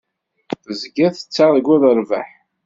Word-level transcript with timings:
Tezgiḍ 0.63 1.11
tettarguḍ 1.15 1.81
rrbeḥ. 1.91 2.29